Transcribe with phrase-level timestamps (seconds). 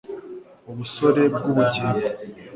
[0.71, 2.07] Ubusore bwubugingo